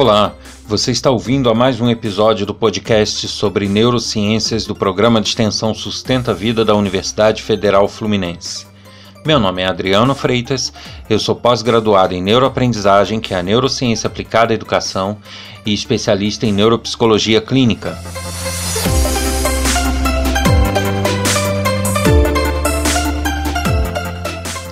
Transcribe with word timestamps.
Olá, 0.00 0.32
você 0.66 0.92
está 0.92 1.10
ouvindo 1.10 1.50
a 1.50 1.54
mais 1.54 1.78
um 1.78 1.90
episódio 1.90 2.46
do 2.46 2.54
podcast 2.54 3.28
sobre 3.28 3.68
neurociências 3.68 4.64
do 4.64 4.74
programa 4.74 5.20
de 5.20 5.28
extensão 5.28 5.74
Sustenta 5.74 6.30
a 6.30 6.34
Vida 6.34 6.64
da 6.64 6.74
Universidade 6.74 7.42
Federal 7.42 7.86
Fluminense. 7.86 8.66
Meu 9.26 9.38
nome 9.38 9.60
é 9.60 9.66
Adriano 9.66 10.14
Freitas, 10.14 10.72
eu 11.06 11.18
sou 11.18 11.36
pós-graduado 11.36 12.14
em 12.14 12.22
neuroaprendizagem, 12.22 13.20
que 13.20 13.34
é 13.34 13.40
a 13.40 13.42
neurociência 13.42 14.08
aplicada 14.08 14.54
à 14.54 14.56
educação, 14.56 15.18
e 15.66 15.74
especialista 15.74 16.46
em 16.46 16.52
neuropsicologia 16.54 17.42
clínica. 17.42 17.98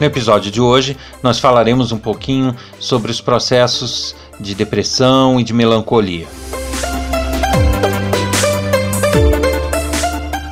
No 0.00 0.06
episódio 0.06 0.50
de 0.50 0.60
hoje, 0.60 0.96
nós 1.22 1.38
falaremos 1.38 1.92
um 1.92 1.98
pouquinho 1.98 2.56
sobre 2.78 3.10
os 3.10 3.20
processos 3.20 4.14
de 4.40 4.54
depressão 4.54 5.40
e 5.40 5.44
de 5.44 5.52
melancolia. 5.52 6.26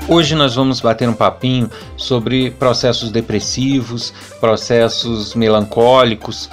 Hoje 0.08 0.36
nós 0.36 0.54
vamos 0.54 0.80
bater 0.80 1.08
um 1.08 1.14
papinho 1.14 1.68
sobre 1.96 2.52
processos 2.52 3.10
depressivos, 3.10 4.12
processos 4.40 5.34
melancólicos 5.34 6.48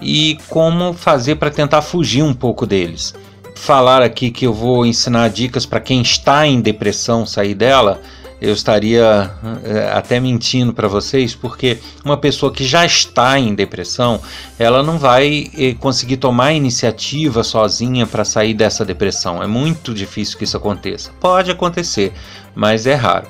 e 0.00 0.38
como 0.48 0.94
fazer 0.94 1.36
para 1.36 1.50
tentar 1.50 1.82
fugir 1.82 2.22
um 2.22 2.32
pouco 2.32 2.66
deles. 2.66 3.14
Falar 3.54 4.02
aqui 4.02 4.30
que 4.30 4.46
eu 4.46 4.54
vou 4.54 4.86
ensinar 4.86 5.28
dicas 5.28 5.66
para 5.66 5.80
quem 5.80 6.00
está 6.00 6.46
em 6.46 6.62
depressão 6.62 7.26
sair 7.26 7.54
dela 7.54 8.00
eu 8.40 8.52
estaria 8.52 9.30
é, 9.64 9.90
até 9.92 10.20
mentindo 10.20 10.72
para 10.72 10.88
vocês, 10.88 11.34
porque 11.34 11.78
uma 12.04 12.16
pessoa 12.16 12.52
que 12.52 12.64
já 12.64 12.84
está 12.84 13.38
em 13.38 13.54
depressão, 13.54 14.20
ela 14.58 14.82
não 14.82 14.98
vai 14.98 15.50
é, 15.56 15.74
conseguir 15.74 16.18
tomar 16.18 16.52
iniciativa 16.52 17.42
sozinha 17.42 18.06
para 18.06 18.24
sair 18.24 18.54
dessa 18.54 18.84
depressão. 18.84 19.42
É 19.42 19.46
muito 19.46 19.94
difícil 19.94 20.36
que 20.36 20.44
isso 20.44 20.56
aconteça. 20.56 21.10
Pode 21.20 21.50
acontecer, 21.50 22.12
mas 22.54 22.86
é 22.86 22.94
raro. 22.94 23.28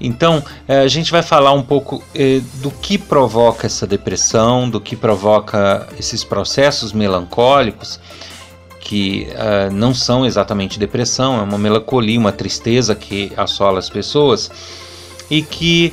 Então, 0.00 0.42
é, 0.66 0.78
a 0.78 0.88
gente 0.88 1.10
vai 1.10 1.22
falar 1.22 1.52
um 1.52 1.62
pouco 1.62 2.02
do 2.54 2.70
que 2.70 2.96
provoca 2.96 3.66
essa 3.66 3.86
depressão, 3.86 4.70
do 4.70 4.80
que 4.80 4.96
provoca 4.96 5.86
esses 5.98 6.24
processos 6.24 6.92
melancólicos 6.92 8.00
que 8.80 9.28
uh, 9.30 9.72
não 9.72 9.94
são 9.94 10.24
exatamente 10.24 10.78
depressão, 10.78 11.38
é 11.38 11.42
uma 11.42 11.58
melancolia, 11.58 12.18
uma 12.18 12.32
tristeza 12.32 12.94
que 12.94 13.30
assola 13.36 13.78
as 13.78 13.90
pessoas 13.90 14.50
e 15.30 15.42
que 15.42 15.92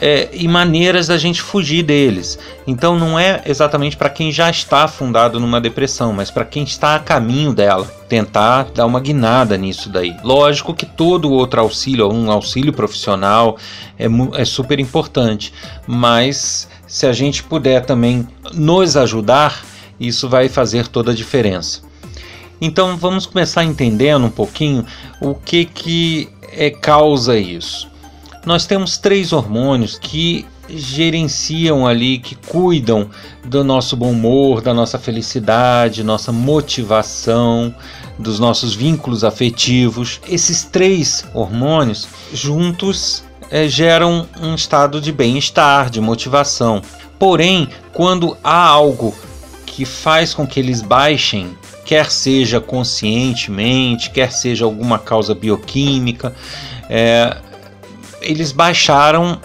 é, 0.00 0.28
e 0.32 0.46
maneiras 0.48 1.06
da 1.06 1.16
gente 1.16 1.40
fugir 1.40 1.82
deles. 1.82 2.38
Então 2.66 2.98
não 2.98 3.18
é 3.18 3.42
exatamente 3.46 3.96
para 3.96 4.10
quem 4.10 4.30
já 4.30 4.50
está 4.50 4.84
afundado 4.84 5.38
numa 5.40 5.60
depressão, 5.60 6.12
mas 6.12 6.30
para 6.30 6.44
quem 6.44 6.64
está 6.64 6.96
a 6.96 6.98
caminho 6.98 7.52
dela, 7.52 7.86
tentar 8.08 8.64
dar 8.74 8.86
uma 8.86 9.00
guinada 9.00 9.56
nisso 9.56 9.88
daí. 9.88 10.16
Lógico 10.22 10.74
que 10.74 10.86
todo 10.86 11.32
outro 11.32 11.60
auxílio, 11.60 12.10
um 12.10 12.30
auxílio 12.30 12.72
profissional, 12.72 13.56
é, 13.98 14.06
é 14.34 14.44
super 14.44 14.78
importante, 14.80 15.52
mas 15.86 16.68
se 16.86 17.06
a 17.06 17.12
gente 17.12 17.42
puder 17.42 17.84
também 17.84 18.26
nos 18.52 18.96
ajudar, 18.96 19.64
isso 19.98 20.28
vai 20.28 20.48
fazer 20.48 20.88
toda 20.88 21.12
a 21.12 21.14
diferença. 21.14 21.87
Então 22.60 22.96
vamos 22.96 23.26
começar 23.26 23.64
entendendo 23.64 24.26
um 24.26 24.30
pouquinho 24.30 24.84
o 25.20 25.34
que 25.34 25.64
que 25.64 26.28
é, 26.52 26.70
causa 26.70 27.38
isso. 27.38 27.88
Nós 28.44 28.66
temos 28.66 28.98
três 28.98 29.32
hormônios 29.32 29.98
que 29.98 30.46
gerenciam 30.68 31.86
ali, 31.86 32.18
que 32.18 32.34
cuidam 32.34 33.08
do 33.44 33.64
nosso 33.64 33.96
bom 33.96 34.10
humor, 34.10 34.60
da 34.60 34.74
nossa 34.74 34.98
felicidade, 34.98 36.04
nossa 36.04 36.30
motivação, 36.30 37.74
dos 38.18 38.38
nossos 38.38 38.74
vínculos 38.74 39.24
afetivos. 39.24 40.20
Esses 40.28 40.64
três 40.64 41.24
hormônios 41.32 42.06
juntos 42.32 43.24
é, 43.50 43.66
geram 43.66 44.26
um 44.42 44.54
estado 44.54 45.00
de 45.00 45.12
bem-estar, 45.12 45.88
de 45.88 46.00
motivação. 46.00 46.82
Porém, 47.18 47.68
quando 47.92 48.36
há 48.44 48.66
algo 48.66 49.14
que 49.66 49.84
faz 49.84 50.34
com 50.34 50.46
que 50.46 50.60
eles 50.60 50.82
baixem 50.82 51.56
quer 51.88 52.10
seja 52.10 52.60
conscientemente, 52.60 54.10
quer 54.10 54.30
seja 54.30 54.66
alguma 54.66 54.98
causa 54.98 55.34
bioquímica, 55.34 56.34
é, 56.86 57.34
eles 58.20 58.52
baixaram 58.52 59.40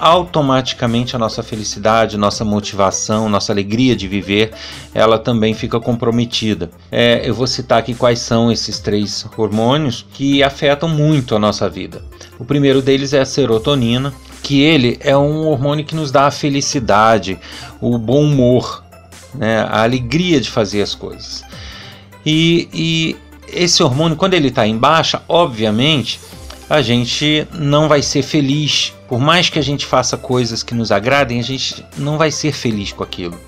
automaticamente 0.00 1.14
a 1.14 1.18
nossa 1.18 1.42
felicidade, 1.42 2.16
nossa 2.16 2.42
motivação, 2.42 3.28
nossa 3.28 3.52
alegria 3.52 3.94
de 3.94 4.08
viver, 4.08 4.50
ela 4.94 5.18
também 5.18 5.52
fica 5.52 5.78
comprometida. 5.78 6.70
É, 6.90 7.20
eu 7.22 7.34
vou 7.34 7.46
citar 7.46 7.80
aqui 7.80 7.94
quais 7.94 8.20
são 8.20 8.50
esses 8.50 8.78
três 8.78 9.26
hormônios 9.36 10.06
que 10.14 10.42
afetam 10.42 10.88
muito 10.88 11.36
a 11.36 11.38
nossa 11.38 11.68
vida. 11.68 12.02
O 12.38 12.46
primeiro 12.46 12.80
deles 12.80 13.12
é 13.12 13.20
a 13.20 13.26
serotonina, 13.26 14.10
que 14.42 14.62
ele 14.62 14.96
é 15.00 15.14
um 15.14 15.46
hormônio 15.48 15.84
que 15.84 15.94
nos 15.94 16.10
dá 16.10 16.26
a 16.26 16.30
felicidade, 16.30 17.38
o 17.78 17.98
bom 17.98 18.24
humor, 18.24 18.82
né, 19.34 19.60
a 19.68 19.82
alegria 19.82 20.40
de 20.40 20.50
fazer 20.50 20.82
as 20.82 20.94
coisas. 20.94 21.44
E, 22.24 22.68
e 22.72 23.16
esse 23.48 23.82
hormônio, 23.82 24.16
quando 24.16 24.34
ele 24.34 24.48
está 24.48 24.66
em 24.66 24.76
baixa, 24.76 25.22
obviamente 25.28 26.20
a 26.70 26.80
gente 26.80 27.46
não 27.52 27.86
vai 27.86 28.00
ser 28.00 28.22
feliz. 28.22 28.94
Por 29.06 29.20
mais 29.20 29.50
que 29.50 29.58
a 29.58 29.62
gente 29.62 29.84
faça 29.84 30.16
coisas 30.16 30.62
que 30.62 30.74
nos 30.74 30.90
agradem, 30.90 31.38
a 31.38 31.42
gente 31.42 31.84
não 31.98 32.16
vai 32.16 32.30
ser 32.30 32.52
feliz 32.52 32.92
com 32.92 33.02
aquilo. 33.02 33.38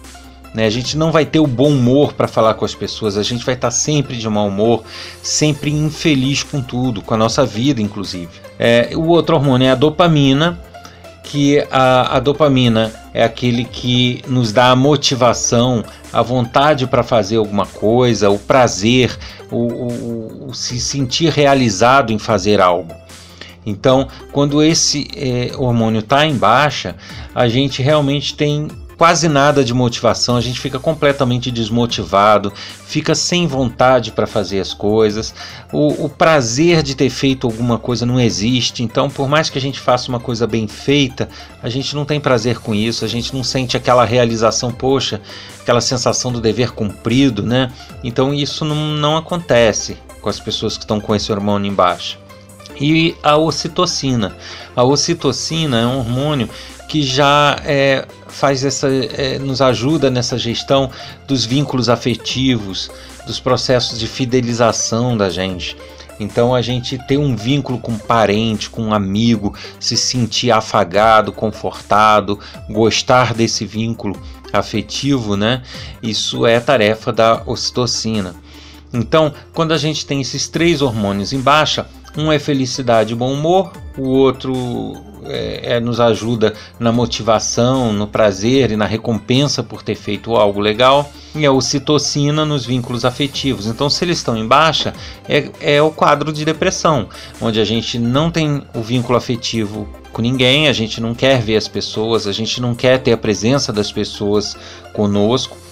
Né? 0.54 0.66
A 0.66 0.70
gente 0.70 0.96
não 0.96 1.10
vai 1.10 1.24
ter 1.24 1.40
o 1.40 1.46
bom 1.46 1.70
humor 1.70 2.12
para 2.12 2.28
falar 2.28 2.54
com 2.54 2.64
as 2.64 2.74
pessoas, 2.74 3.16
a 3.16 3.22
gente 3.22 3.44
vai 3.44 3.54
estar 3.54 3.68
tá 3.68 3.72
sempre 3.72 4.16
de 4.16 4.28
mau 4.28 4.48
humor, 4.48 4.84
sempre 5.22 5.70
infeliz 5.70 6.42
com 6.42 6.60
tudo, 6.60 7.02
com 7.02 7.14
a 7.14 7.16
nossa 7.16 7.46
vida, 7.46 7.80
inclusive. 7.80 8.30
É, 8.58 8.90
o 8.94 9.06
outro 9.06 9.36
hormônio 9.36 9.66
é 9.66 9.70
a 9.70 9.74
dopamina, 9.74 10.60
que 11.24 11.66
a, 11.70 12.16
a 12.16 12.20
dopamina 12.20 12.92
é 13.12 13.24
aquele 13.24 13.64
que 13.64 14.22
nos 14.28 14.52
dá 14.52 14.70
a 14.70 14.76
motivação, 14.76 15.82
a 16.12 16.22
vontade 16.22 16.86
para 16.86 17.02
fazer 17.02 17.36
alguma 17.36 17.66
coisa, 17.66 18.30
o 18.30 18.38
prazer, 18.38 19.18
o, 19.50 19.56
o, 19.56 20.48
o, 20.48 20.54
se 20.54 20.78
sentir 20.78 21.30
realizado 21.32 22.12
em 22.12 22.18
fazer 22.18 22.60
algo. 22.60 22.94
Então, 23.66 24.06
quando 24.30 24.62
esse 24.62 25.08
é, 25.16 25.50
hormônio 25.56 26.00
está 26.00 26.26
em 26.26 26.36
baixa, 26.36 26.94
a 27.34 27.48
gente 27.48 27.82
realmente 27.82 28.36
tem 28.36 28.68
quase 28.96 29.28
nada 29.28 29.64
de 29.64 29.74
motivação, 29.74 30.36
a 30.36 30.40
gente 30.40 30.60
fica 30.60 30.78
completamente 30.78 31.50
desmotivado, 31.50 32.52
fica 32.86 33.14
sem 33.14 33.46
vontade 33.46 34.12
para 34.12 34.26
fazer 34.26 34.60
as 34.60 34.72
coisas, 34.72 35.34
o, 35.72 36.04
o, 36.04 36.08
prazer 36.08 36.82
de 36.82 36.94
ter 36.94 37.10
feito 37.10 37.46
alguma 37.46 37.78
coisa 37.78 38.06
não 38.06 38.20
existe, 38.20 38.82
então 38.82 39.10
por 39.10 39.28
mais 39.28 39.50
que 39.50 39.58
a 39.58 39.60
gente 39.60 39.80
faça 39.80 40.08
uma 40.08 40.20
coisa 40.20 40.46
bem 40.46 40.68
feita, 40.68 41.28
a 41.62 41.68
gente 41.68 41.94
não 41.94 42.04
tem 42.04 42.20
prazer 42.20 42.58
com 42.58 42.74
isso, 42.74 43.04
a 43.04 43.08
gente 43.08 43.34
não 43.34 43.42
sente 43.42 43.76
aquela 43.76 44.04
realização, 44.04 44.70
poxa, 44.70 45.20
aquela 45.60 45.80
sensação 45.80 46.32
do 46.32 46.40
dever 46.40 46.72
cumprido, 46.72 47.42
né? 47.42 47.72
Então 48.02 48.32
isso 48.32 48.64
não, 48.64 48.76
não 48.76 49.16
acontece 49.16 49.96
com 50.20 50.28
as 50.28 50.38
pessoas 50.38 50.76
que 50.76 50.84
estão 50.84 51.00
com 51.00 51.14
esse 51.14 51.30
hormônio 51.32 51.70
embaixo. 51.70 52.18
E 52.80 53.14
a 53.22 53.36
ocitocina. 53.36 54.36
A 54.74 54.82
ocitocina 54.82 55.80
é 55.80 55.86
um 55.86 55.98
hormônio 55.98 56.48
que 56.88 57.02
já 57.02 57.58
é, 57.64 58.06
faz 58.28 58.64
essa, 58.64 58.88
é, 58.88 59.38
nos 59.38 59.60
ajuda 59.60 60.10
nessa 60.10 60.38
gestão 60.38 60.90
dos 61.26 61.44
vínculos 61.44 61.88
afetivos, 61.88 62.90
dos 63.26 63.40
processos 63.40 63.98
de 63.98 64.06
fidelização 64.06 65.16
da 65.16 65.30
gente. 65.30 65.76
Então 66.20 66.54
a 66.54 66.62
gente 66.62 66.98
ter 67.06 67.18
um 67.18 67.34
vínculo 67.34 67.78
com 67.78 67.92
um 67.92 67.98
parente, 67.98 68.70
com 68.70 68.82
um 68.82 68.94
amigo, 68.94 69.54
se 69.80 69.96
sentir 69.96 70.50
afagado, 70.50 71.32
confortado, 71.32 72.38
gostar 72.68 73.34
desse 73.34 73.64
vínculo 73.66 74.20
afetivo, 74.52 75.36
né? 75.36 75.62
Isso 76.02 76.46
é 76.46 76.60
tarefa 76.60 77.12
da 77.12 77.42
ocitocina. 77.46 78.34
Então, 78.92 79.34
quando 79.52 79.72
a 79.72 79.76
gente 79.76 80.06
tem 80.06 80.20
esses 80.20 80.46
três 80.46 80.80
hormônios 80.80 81.32
em 81.32 81.40
baixa, 81.40 81.86
um 82.16 82.32
é 82.32 82.38
felicidade 82.38 83.12
e 83.12 83.16
bom 83.16 83.32
humor, 83.32 83.72
o 83.96 84.08
outro 84.08 84.52
é, 85.26 85.76
é, 85.76 85.80
nos 85.80 86.00
ajuda 86.00 86.54
na 86.78 86.92
motivação, 86.92 87.92
no 87.92 88.06
prazer 88.06 88.70
e 88.70 88.76
na 88.76 88.86
recompensa 88.86 89.62
por 89.62 89.82
ter 89.82 89.94
feito 89.94 90.34
algo 90.36 90.60
legal, 90.60 91.10
e 91.34 91.44
a 91.44 91.52
ocitocina 91.52 92.44
nos 92.44 92.64
vínculos 92.64 93.04
afetivos. 93.04 93.66
Então, 93.66 93.90
se 93.90 94.04
eles 94.04 94.18
estão 94.18 94.36
em 94.36 94.46
baixa, 94.46 94.94
é, 95.28 95.50
é 95.60 95.82
o 95.82 95.90
quadro 95.90 96.32
de 96.32 96.44
depressão, 96.44 97.08
onde 97.40 97.60
a 97.60 97.64
gente 97.64 97.98
não 97.98 98.30
tem 98.30 98.62
o 98.74 98.82
vínculo 98.82 99.16
afetivo 99.16 99.88
com 100.12 100.22
ninguém, 100.22 100.68
a 100.68 100.72
gente 100.72 101.00
não 101.00 101.14
quer 101.14 101.40
ver 101.40 101.56
as 101.56 101.66
pessoas, 101.66 102.26
a 102.26 102.32
gente 102.32 102.60
não 102.60 102.74
quer 102.74 102.98
ter 102.98 103.12
a 103.12 103.16
presença 103.16 103.72
das 103.72 103.90
pessoas 103.90 104.56
conosco. 104.92 105.63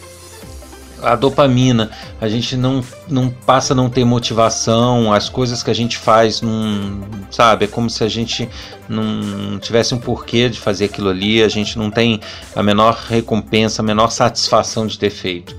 A 1.03 1.17
dopamina, 1.17 1.91
a 2.21 2.29
gente 2.29 2.57
não, 2.57 2.83
não 3.09 3.29
passa 3.29 3.73
a 3.73 3.77
não 3.77 3.91
ter 3.91 4.05
motivação, 4.05 5.13
as 5.13 5.29
coisas 5.29 5.63
que 5.63 5.71
a 5.71 5.75
gente 5.75 5.99
faz 5.99 6.41
não, 6.41 7.03
sabe, 7.31 7.65
é 7.65 7.69
como 7.69 7.91
se 7.91 8.05
a 8.05 8.09
gente 8.09 8.49
não 8.89 9.59
tivesse 9.59 9.95
um 9.95 9.99
porquê 9.99 10.49
de 10.49 10.59
fazer 10.59 10.87
aquilo 10.87 11.09
ali, 11.09 11.43
a 11.43 11.49
gente 11.49 11.79
não 11.79 11.91
tem 11.91 12.21
a 12.55 12.63
menor 12.63 12.95
recompensa, 13.09 13.83
a 13.83 13.85
menor 13.85 14.11
satisfação 14.11 14.87
de 14.87 14.99
ter 14.99 15.11
feito. 15.11 15.57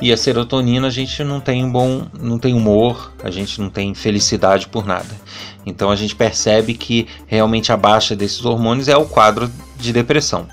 E 0.00 0.12
a 0.12 0.16
serotonina 0.16 0.88
a 0.88 0.90
gente 0.90 1.22
não 1.22 1.40
tem 1.40 1.68
bom, 1.68 2.06
não 2.20 2.38
tem 2.38 2.54
humor, 2.54 3.12
a 3.22 3.30
gente 3.30 3.60
não 3.60 3.70
tem 3.70 3.94
felicidade 3.94 4.68
por 4.68 4.84
nada. 4.84 5.08
Então 5.64 5.90
a 5.90 5.96
gente 5.96 6.14
percebe 6.14 6.74
que 6.74 7.06
realmente 7.26 7.72
a 7.72 7.76
baixa 7.76 8.14
desses 8.14 8.44
hormônios 8.44 8.88
é 8.88 8.96
o 8.96 9.06
quadro 9.06 9.50
de 9.78 9.92
depressão. 9.92 10.46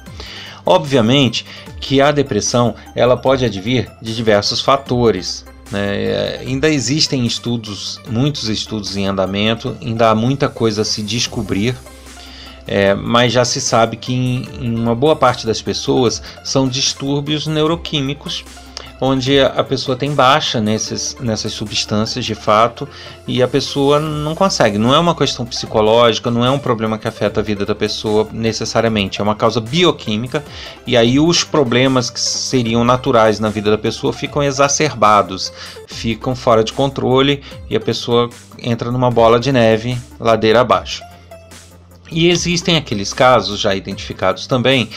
Obviamente 0.66 1.46
que 1.80 2.02
a 2.02 2.12
depressão 2.12 2.76
ela 2.96 3.18
pode 3.18 3.44
advir 3.46 3.92
de 4.02 4.16
diversos 4.16 4.62
fatores. 4.62 5.46
Né? 5.72 6.40
Ainda 6.40 6.70
existem 6.70 7.26
estudos, 7.26 8.00
muitos 8.08 8.50
estudos 8.50 8.96
em 8.96 9.08
andamento, 9.08 9.76
ainda 9.82 10.10
há 10.10 10.16
muita 10.16 10.48
coisa 10.50 10.84
a 10.84 10.86
se 10.86 11.02
descobrir, 11.02 11.76
é, 12.68 12.94
mas 12.94 13.34
já 13.34 13.44
se 13.44 13.60
sabe 13.60 13.98
que 13.98 14.14
em, 14.14 14.48
em 14.62 14.76
uma 14.76 14.94
boa 14.94 15.16
parte 15.16 15.48
das 15.48 15.62
pessoas 15.62 16.22
são 16.44 16.68
distúrbios 16.68 17.48
neuroquímicos 17.48 18.46
onde 19.04 19.40
a 19.40 19.64
pessoa 19.64 19.98
tem 19.98 20.14
baixa 20.14 20.62
nesses, 20.62 21.18
nessas 21.20 21.52
substâncias 21.54 22.24
de 22.24 22.36
fato 22.36 22.88
e 23.28 23.42
a 23.42 23.48
pessoa 23.48 24.00
não 24.00 24.36
consegue. 24.36 24.78
Não 24.78 24.94
é 24.94 25.00
uma 25.00 25.16
questão 25.16 25.44
psicológica, 25.44 26.30
não 26.30 26.46
é 26.46 26.52
um 26.52 26.60
problema 26.60 27.00
que 27.00 27.08
afeta 27.08 27.40
a 27.40 27.44
vida 27.44 27.66
da 27.66 27.74
pessoa 27.74 28.28
necessariamente, 28.32 29.20
é 29.20 29.24
uma 29.24 29.34
causa 29.34 29.60
bioquímica 29.60 30.44
e 30.86 30.96
aí 30.96 31.20
os 31.20 31.44
problemas 31.44 32.12
que 32.12 32.20
seriam 32.20 32.84
naturais 32.84 33.40
na 33.40 33.50
vida 33.50 33.72
da 33.72 33.78
pessoa 33.78 34.14
ficam 34.14 34.44
exacerbados, 34.44 35.52
ficam 35.88 36.36
fora 36.36 36.64
de 36.64 36.72
controle 36.72 37.42
e 37.68 37.76
a 37.76 37.80
pessoa 37.80 38.30
entra 38.60 38.92
numa 38.92 39.10
bola 39.10 39.40
de 39.40 39.52
neve 39.52 39.98
ladeira 40.20 40.62
abaixo. 40.62 41.02
E 42.12 42.30
existem 42.30 42.78
aqueles 42.78 43.14
casos 43.14 43.60
já 43.60 43.74
identificados 43.74 44.46
também 44.46 44.90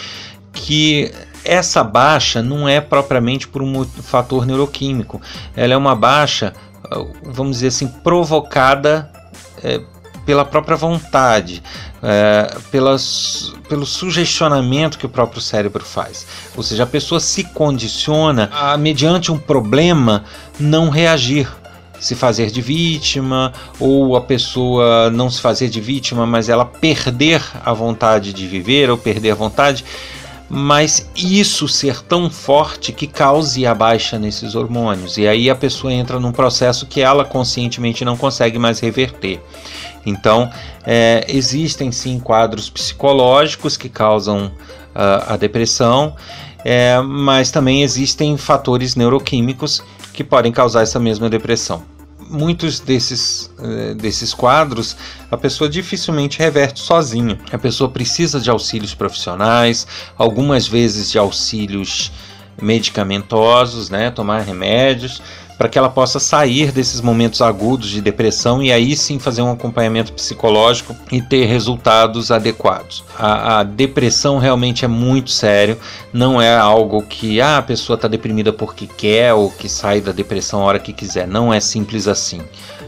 que 0.52 1.10
essa 1.44 1.84
baixa 1.84 2.42
não 2.42 2.68
é 2.68 2.80
propriamente 2.80 3.46
por 3.46 3.62
um 3.62 3.84
fator 3.84 4.46
neuroquímico, 4.46 5.20
ela 5.54 5.74
é 5.74 5.76
uma 5.76 5.94
baixa, 5.94 6.52
vamos 7.22 7.56
dizer 7.56 7.68
assim, 7.68 7.86
provocada 7.86 9.10
é, 9.62 9.80
pela 10.24 10.44
própria 10.44 10.76
vontade, 10.76 11.62
é, 12.02 12.56
pelas, 12.70 13.52
pelo 13.68 13.84
sugestionamento 13.84 14.98
que 14.98 15.06
o 15.06 15.08
próprio 15.08 15.40
cérebro 15.40 15.84
faz. 15.84 16.26
Ou 16.56 16.62
seja, 16.62 16.84
a 16.84 16.86
pessoa 16.86 17.20
se 17.20 17.44
condiciona 17.44 18.50
a, 18.52 18.76
mediante 18.76 19.30
um 19.30 19.38
problema, 19.38 20.24
não 20.58 20.88
reagir 20.88 21.48
se 22.00 22.14
fazer 22.14 22.50
de 22.50 22.60
vítima, 22.60 23.52
ou 23.80 24.14
a 24.14 24.20
pessoa 24.20 25.10
não 25.10 25.30
se 25.30 25.40
fazer 25.40 25.68
de 25.68 25.80
vítima, 25.80 26.26
mas 26.26 26.48
ela 26.50 26.64
perder 26.64 27.42
a 27.64 27.72
vontade 27.72 28.32
de 28.32 28.46
viver 28.46 28.90
ou 28.90 28.98
perder 28.98 29.30
a 29.30 29.34
vontade 29.34 29.84
mas 30.56 31.10
isso 31.16 31.66
ser 31.66 32.00
tão 32.02 32.30
forte 32.30 32.92
que 32.92 33.08
cause 33.08 33.66
a 33.66 33.74
baixa 33.74 34.20
nesses 34.20 34.54
hormônios. 34.54 35.18
E 35.18 35.26
aí 35.26 35.50
a 35.50 35.54
pessoa 35.56 35.92
entra 35.92 36.20
num 36.20 36.30
processo 36.30 36.86
que 36.86 37.00
ela 37.00 37.24
conscientemente 37.24 38.04
não 38.04 38.16
consegue 38.16 38.56
mais 38.56 38.78
reverter. 38.78 39.40
Então, 40.06 40.48
é, 40.86 41.24
existem 41.28 41.90
sim 41.90 42.20
quadros 42.20 42.70
psicológicos 42.70 43.76
que 43.76 43.88
causam 43.88 44.46
uh, 44.46 45.24
a 45.26 45.36
depressão, 45.36 46.14
é, 46.64 47.00
mas 47.00 47.50
também 47.50 47.82
existem 47.82 48.36
fatores 48.36 48.94
neuroquímicos 48.94 49.82
que 50.12 50.22
podem 50.22 50.52
causar 50.52 50.82
essa 50.82 51.00
mesma 51.00 51.28
depressão 51.28 51.93
muitos 52.34 52.80
desses, 52.80 53.50
eh, 53.58 53.94
desses 53.94 54.34
quadros 54.34 54.96
a 55.30 55.36
pessoa 55.36 55.70
dificilmente 55.70 56.38
reverte 56.38 56.80
sozinha. 56.80 57.38
A 57.52 57.58
pessoa 57.58 57.88
precisa 57.88 58.40
de 58.40 58.50
auxílios 58.50 58.94
profissionais, 58.94 59.86
algumas 60.18 60.66
vezes 60.66 61.10
de 61.10 61.18
auxílios 61.18 62.12
medicamentosos, 62.60 63.90
né, 63.90 64.10
tomar 64.10 64.42
remédios, 64.42 65.22
para 65.56 65.68
que 65.68 65.78
ela 65.78 65.88
possa 65.88 66.18
sair 66.18 66.72
desses 66.72 67.00
momentos 67.00 67.40
agudos 67.40 67.88
de 67.88 68.00
depressão 68.00 68.62
e 68.62 68.72
aí 68.72 68.96
sim 68.96 69.18
fazer 69.18 69.42
um 69.42 69.52
acompanhamento 69.52 70.12
psicológico 70.12 70.96
e 71.12 71.22
ter 71.22 71.46
resultados 71.46 72.30
adequados. 72.30 73.04
A, 73.18 73.60
a 73.60 73.62
depressão 73.62 74.38
realmente 74.38 74.84
é 74.84 74.88
muito 74.88 75.30
sério, 75.30 75.78
não 76.12 76.40
é 76.40 76.56
algo 76.56 77.02
que 77.02 77.40
ah, 77.40 77.58
a 77.58 77.62
pessoa 77.62 77.94
está 77.94 78.08
deprimida 78.08 78.52
porque 78.52 78.86
quer 78.86 79.32
ou 79.34 79.50
que 79.50 79.68
sai 79.68 80.00
da 80.00 80.12
depressão 80.12 80.60
a 80.60 80.64
hora 80.64 80.78
que 80.78 80.92
quiser, 80.92 81.26
não 81.26 81.52
é 81.52 81.60
simples 81.60 82.08
assim. 82.08 82.40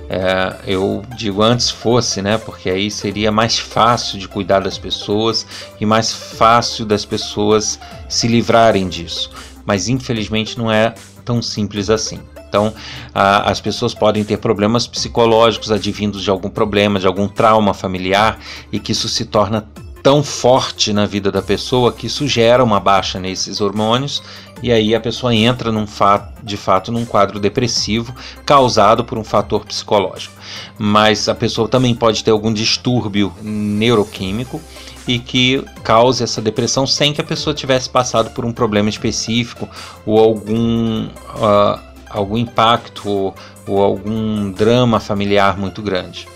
É, 0.08 0.54
eu 0.66 1.02
digo 1.16 1.42
antes 1.42 1.68
fosse, 1.68 2.22
né? 2.22 2.38
Porque 2.38 2.70
aí 2.70 2.90
seria 2.90 3.32
mais 3.32 3.58
fácil 3.58 4.18
de 4.18 4.28
cuidar 4.28 4.60
das 4.60 4.78
pessoas 4.78 5.44
e 5.80 5.86
mais 5.86 6.12
fácil 6.12 6.84
das 6.86 7.04
pessoas 7.04 7.78
se 8.08 8.28
livrarem 8.28 8.88
disso. 8.88 9.30
Mas 9.64 9.88
infelizmente 9.88 10.56
não 10.56 10.70
é 10.70 10.94
tão 11.24 11.42
simples 11.42 11.90
assim. 11.90 12.20
Então, 12.56 12.72
a, 13.14 13.50
as 13.50 13.60
pessoas 13.60 13.92
podem 13.92 14.24
ter 14.24 14.38
problemas 14.38 14.86
psicológicos 14.86 15.70
advindos 15.70 16.22
de 16.22 16.30
algum 16.30 16.48
problema, 16.48 16.98
de 16.98 17.06
algum 17.06 17.28
trauma 17.28 17.74
familiar, 17.74 18.38
e 18.72 18.80
que 18.80 18.92
isso 18.92 19.10
se 19.10 19.26
torna 19.26 19.68
tão 20.02 20.22
forte 20.22 20.90
na 20.90 21.04
vida 21.04 21.30
da 21.30 21.42
pessoa 21.42 21.92
que 21.92 22.06
isso 22.06 22.26
gera 22.26 22.64
uma 22.64 22.80
baixa 22.80 23.18
nesses 23.18 23.60
hormônios 23.60 24.22
e 24.62 24.72
aí 24.72 24.94
a 24.94 25.00
pessoa 25.00 25.34
entra 25.34 25.72
num 25.72 25.86
fato, 25.86 26.44
de 26.44 26.56
fato 26.56 26.92
num 26.92 27.04
quadro 27.04 27.40
depressivo 27.40 28.14
causado 28.46 29.04
por 29.04 29.18
um 29.18 29.24
fator 29.24 29.66
psicológico. 29.66 30.32
Mas 30.78 31.28
a 31.28 31.34
pessoa 31.34 31.68
também 31.68 31.94
pode 31.94 32.22
ter 32.22 32.30
algum 32.30 32.52
distúrbio 32.52 33.34
neuroquímico 33.42 34.62
e 35.08 35.18
que 35.18 35.62
cause 35.82 36.22
essa 36.22 36.40
depressão 36.40 36.86
sem 36.86 37.12
que 37.12 37.20
a 37.20 37.24
pessoa 37.24 37.52
tivesse 37.52 37.90
passado 37.90 38.30
por 38.30 38.44
um 38.44 38.52
problema 38.52 38.88
específico 38.88 39.68
ou 40.06 40.18
algum 40.18 41.06
uh, 41.06 41.95
algum 42.16 42.36
impacto 42.36 43.08
ou, 43.08 43.34
ou 43.66 43.82
algum 43.82 44.50
drama 44.50 44.98
familiar 44.98 45.56
muito 45.58 45.82
grande. 45.82 46.26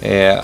É, 0.00 0.42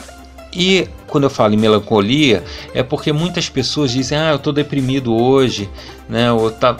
e 0.52 0.88
quando 1.08 1.24
eu 1.24 1.30
falo 1.30 1.54
em 1.54 1.56
melancolia, 1.56 2.44
é 2.72 2.82
porque 2.82 3.12
muitas 3.12 3.48
pessoas 3.48 3.90
dizem: 3.90 4.16
Ah, 4.16 4.30
eu 4.30 4.36
estou 4.36 4.52
deprimido 4.52 5.14
hoje, 5.14 5.68
né? 6.08 6.32
Ou 6.32 6.50
tá, 6.50 6.74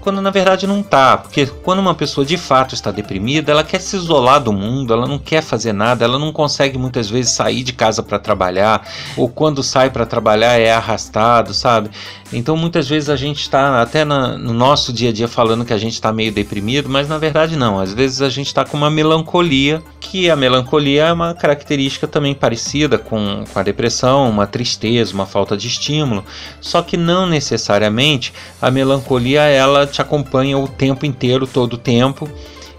quando 0.00 0.20
na 0.20 0.30
verdade 0.30 0.66
não 0.66 0.82
tá, 0.82 1.16
porque 1.16 1.46
quando 1.46 1.78
uma 1.78 1.94
pessoa 1.94 2.24
de 2.24 2.36
fato 2.36 2.74
está 2.74 2.90
deprimida, 2.90 3.52
ela 3.52 3.64
quer 3.64 3.80
se 3.80 3.96
isolar 3.96 4.40
do 4.40 4.52
mundo, 4.52 4.92
ela 4.92 5.06
não 5.06 5.18
quer 5.18 5.42
fazer 5.42 5.72
nada, 5.72 6.04
ela 6.04 6.18
não 6.18 6.32
consegue 6.32 6.78
muitas 6.78 7.08
vezes 7.08 7.32
sair 7.32 7.62
de 7.62 7.72
casa 7.72 8.02
para 8.02 8.18
trabalhar, 8.18 8.86
ou 9.16 9.28
quando 9.28 9.62
sai 9.62 9.90
para 9.90 10.06
trabalhar 10.06 10.58
é 10.58 10.72
arrastado, 10.72 11.54
sabe? 11.54 11.90
Então 12.32 12.56
muitas 12.56 12.88
vezes 12.88 13.08
a 13.08 13.16
gente 13.16 13.40
está 13.40 13.80
até 13.80 14.04
na, 14.04 14.36
no 14.36 14.52
nosso 14.52 14.92
dia 14.92 15.10
a 15.10 15.12
dia 15.12 15.28
falando 15.28 15.64
que 15.64 15.72
a 15.72 15.78
gente 15.78 15.94
está 15.94 16.12
meio 16.12 16.32
deprimido, 16.32 16.88
mas 16.88 17.08
na 17.08 17.16
verdade 17.18 17.56
não. 17.56 17.78
Às 17.78 17.92
vezes 17.92 18.20
a 18.22 18.28
gente 18.28 18.48
está 18.48 18.64
com 18.64 18.76
uma 18.76 18.90
melancolia, 18.90 19.82
que 20.00 20.30
a 20.30 20.36
melancolia 20.36 21.04
é 21.04 21.12
uma 21.12 21.34
característica 21.34 22.06
também 22.06 22.34
parecida 22.34 22.98
com, 22.98 23.44
com 23.50 23.58
a 23.58 23.62
depressão, 23.62 24.28
uma 24.28 24.46
tristeza, 24.46 25.14
uma 25.14 25.26
falta 25.26 25.56
de 25.56 25.68
estímulo, 25.68 26.24
só 26.60 26.82
que 26.82 26.96
não 26.96 27.26
necessariamente 27.26 28.32
a 28.60 28.70
melancolia 28.70 29.42
ela 29.42 29.73
te 29.86 30.00
acompanha 30.00 30.58
o 30.58 30.68
tempo 30.68 31.04
inteiro, 31.04 31.46
todo 31.46 31.74
o 31.74 31.78
tempo 31.78 32.28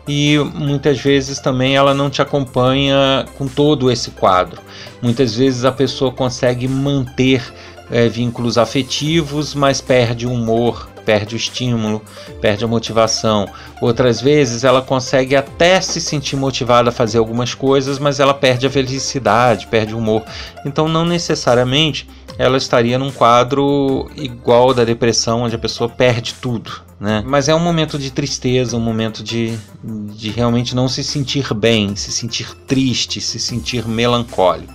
e 0.08 0.38
muitas 0.54 1.00
vezes 1.00 1.40
também 1.40 1.76
ela 1.76 1.94
não 1.94 2.10
te 2.10 2.22
acompanha 2.22 3.26
com 3.38 3.48
todo 3.48 3.90
esse 3.90 4.12
quadro. 4.12 4.62
Muitas 5.02 5.36
vezes 5.36 5.66
a 5.66 5.72
pessoa 5.72 6.12
consegue 6.12 6.68
manter 6.68 7.42
é, 7.90 8.08
vínculos 8.08 8.58
afetivos, 8.58 9.56
mas 9.56 9.82
perde 9.82 10.28
o 10.28 10.32
humor, 10.32 10.90
perde 11.04 11.36
o 11.36 11.38
estímulo, 11.38 12.04
perde 12.40 12.64
a 12.64 12.68
motivação. 12.68 13.48
Outras 13.82 14.22
vezes 14.22 14.64
ela 14.64 14.82
consegue 14.82 15.36
até 15.36 15.82
se 15.82 16.00
sentir 16.00 16.36
motivada 16.36 16.90
a 16.90 16.94
fazer 16.94 17.18
algumas 17.18 17.54
coisas, 17.54 17.98
mas 17.98 18.20
ela 18.20 18.34
perde 18.34 18.68
a 18.68 18.70
felicidade, 18.70 19.68
perde 19.68 19.94
o 19.94 19.98
humor. 19.98 20.24
Então, 20.66 20.88
não 20.88 21.06
necessariamente 21.06 22.08
ela 22.38 22.58
estaria 22.58 22.98
num 22.98 23.12
quadro 23.12 24.10
igual 24.16 24.74
da 24.74 24.84
depressão, 24.84 25.44
onde 25.44 25.56
a 25.56 25.60
pessoa 25.60 25.90
perde 25.90 26.36
tudo. 26.36 26.72
Né? 27.00 27.24
Mas 27.26 27.50
é 27.50 27.56
um 27.56 27.60
momento 27.60 27.98
de 27.98 28.12
tristeza, 28.12 28.78
um 28.78 28.82
momento 28.82 29.24
de, 29.24 29.58
de 29.84 30.30
realmente 30.30 30.76
não 30.76 30.88
se 30.88 31.04
sentir 31.04 31.54
bem, 31.54 31.96
se 31.96 32.12
sentir 32.12 32.56
triste, 32.68 33.20
se 33.22 33.40
sentir 33.40 33.88
melancólico. 33.88 34.74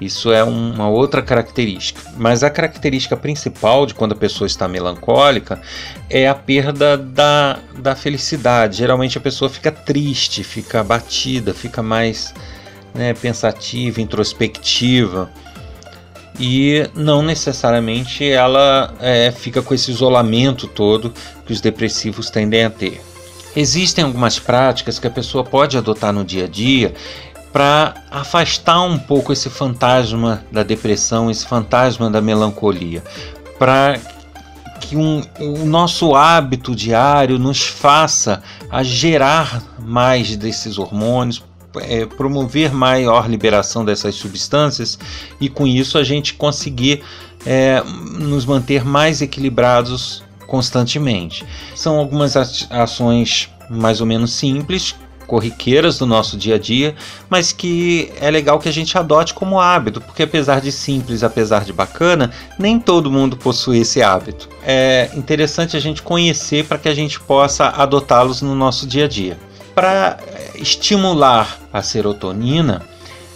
Isso 0.00 0.32
é 0.32 0.42
uma 0.42 0.88
outra 0.88 1.22
característica. 1.22 2.00
Mas 2.16 2.42
a 2.42 2.50
característica 2.50 3.16
principal 3.16 3.86
de 3.86 3.94
quando 3.94 4.12
a 4.12 4.16
pessoa 4.16 4.46
está 4.46 4.66
melancólica 4.66 5.62
é 6.10 6.28
a 6.28 6.34
perda 6.34 6.96
da, 6.98 7.60
da 7.78 7.94
felicidade. 7.94 8.78
Geralmente 8.78 9.16
a 9.16 9.20
pessoa 9.20 9.48
fica 9.48 9.70
triste, 9.70 10.42
fica 10.42 10.80
abatida, 10.80 11.54
fica 11.54 11.84
mais 11.84 12.34
né, 12.92 13.14
pensativa, 13.14 14.00
introspectiva. 14.00 15.30
E 16.44 16.90
não 16.92 17.22
necessariamente 17.22 18.28
ela 18.28 18.92
é, 18.98 19.30
fica 19.30 19.62
com 19.62 19.72
esse 19.72 19.92
isolamento 19.92 20.66
todo 20.66 21.14
que 21.46 21.52
os 21.52 21.60
depressivos 21.60 22.30
tendem 22.30 22.64
a 22.64 22.70
ter. 22.70 23.00
Existem 23.54 24.02
algumas 24.02 24.40
práticas 24.40 24.98
que 24.98 25.06
a 25.06 25.10
pessoa 25.10 25.44
pode 25.44 25.78
adotar 25.78 26.12
no 26.12 26.24
dia 26.24 26.46
a 26.46 26.48
dia 26.48 26.94
para 27.52 27.94
afastar 28.10 28.82
um 28.82 28.98
pouco 28.98 29.32
esse 29.32 29.48
fantasma 29.48 30.42
da 30.50 30.64
depressão, 30.64 31.30
esse 31.30 31.46
fantasma 31.46 32.10
da 32.10 32.20
melancolia, 32.20 33.04
para 33.56 34.00
que 34.80 34.96
um, 34.96 35.22
o 35.38 35.64
nosso 35.64 36.16
hábito 36.16 36.74
diário 36.74 37.38
nos 37.38 37.62
faça 37.62 38.42
a 38.68 38.82
gerar 38.82 39.62
mais 39.78 40.34
desses 40.36 40.76
hormônios, 40.76 41.44
é, 41.80 42.06
promover 42.06 42.72
maior 42.72 43.28
liberação 43.28 43.84
dessas 43.84 44.14
substâncias 44.14 44.98
e 45.40 45.48
com 45.48 45.66
isso 45.66 45.98
a 45.98 46.04
gente 46.04 46.34
conseguir 46.34 47.02
é, 47.44 47.82
nos 48.18 48.44
manter 48.44 48.84
mais 48.84 49.22
equilibrados 49.22 50.22
constantemente. 50.46 51.44
São 51.74 51.98
algumas 51.98 52.36
ações 52.70 53.48
mais 53.70 54.00
ou 54.00 54.06
menos 54.06 54.32
simples 54.32 54.94
corriqueiras 55.32 55.98
do 55.98 56.04
nosso 56.04 56.36
dia 56.36 56.56
a 56.56 56.58
dia, 56.58 56.94
mas 57.30 57.52
que 57.52 58.12
é 58.20 58.30
legal 58.30 58.58
que 58.58 58.68
a 58.68 58.72
gente 58.72 58.98
adote 58.98 59.32
como 59.32 59.58
hábito, 59.58 59.98
porque 59.98 60.24
apesar 60.24 60.60
de 60.60 60.70
simples, 60.70 61.22
apesar 61.22 61.64
de 61.64 61.72
bacana, 61.72 62.30
nem 62.58 62.78
todo 62.78 63.10
mundo 63.10 63.34
possui 63.34 63.78
esse 63.78 64.02
hábito. 64.02 64.46
É 64.62 65.10
interessante 65.14 65.74
a 65.74 65.80
gente 65.80 66.02
conhecer 66.02 66.66
para 66.66 66.76
que 66.76 66.86
a 66.86 66.94
gente 66.94 67.18
possa 67.18 67.68
adotá-los 67.68 68.42
no 68.42 68.54
nosso 68.54 68.86
dia 68.86 69.06
a 69.06 69.08
dia. 69.08 69.38
Para 69.74 70.18
estimular 70.62 71.58
a 71.72 71.82
serotonina, 71.82 72.82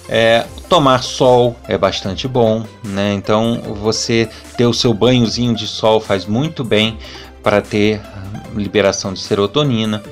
é, 0.08 0.46
tomar 0.68 1.02
sol 1.02 1.56
é 1.66 1.76
bastante 1.76 2.28
bom, 2.28 2.64
né? 2.84 3.12
Então 3.14 3.60
você 3.80 4.28
ter 4.56 4.66
o 4.66 4.72
seu 4.72 4.94
banhozinho 4.94 5.54
de 5.54 5.66
sol 5.66 6.00
faz 6.00 6.24
muito 6.24 6.62
bem 6.62 6.96
para 7.42 7.60
ter 7.60 8.00
liberação 8.54 9.12
de 9.12 9.20
serotonina. 9.20 10.02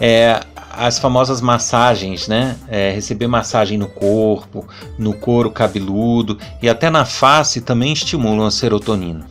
É, 0.00 0.40
as 0.72 0.98
famosas 0.98 1.40
massagens, 1.40 2.28
né? 2.28 2.56
É, 2.68 2.90
receber 2.90 3.28
massagem 3.28 3.78
no 3.78 3.88
corpo, 3.88 4.66
no 4.98 5.14
couro 5.14 5.50
cabeludo 5.50 6.38
e 6.60 6.68
até 6.68 6.90
na 6.90 7.04
face 7.04 7.60
também 7.60 7.92
estimulam 7.92 8.46
a 8.46 8.50
serotonina. 8.50 9.26